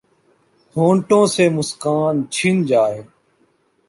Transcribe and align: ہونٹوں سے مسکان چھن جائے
ہونٹوں 0.75 1.25
سے 1.33 1.45
مسکان 1.49 2.15
چھن 2.33 2.55
جائے 2.69 3.01